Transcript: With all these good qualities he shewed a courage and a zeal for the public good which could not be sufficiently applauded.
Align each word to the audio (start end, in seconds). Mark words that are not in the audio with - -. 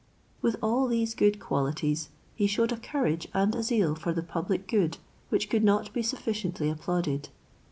With 0.41 0.55
all 0.63 0.87
these 0.87 1.13
good 1.13 1.39
qualities 1.39 2.09
he 2.33 2.47
shewed 2.47 2.71
a 2.71 2.77
courage 2.77 3.27
and 3.35 3.53
a 3.53 3.61
zeal 3.61 3.93
for 3.93 4.11
the 4.11 4.23
public 4.23 4.67
good 4.67 4.97
which 5.29 5.47
could 5.47 5.63
not 5.63 5.93
be 5.93 6.01
sufficiently 6.01 6.71
applauded. 6.71 7.29